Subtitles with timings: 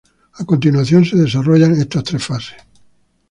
[0.41, 2.57] A continuación se desarrollan estas tres fases.